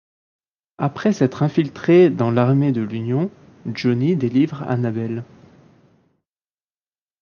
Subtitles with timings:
[0.79, 3.29] Après s'être infiltré dans l'armée de l'Union,
[3.67, 5.23] Johnnie délivre Annabelle.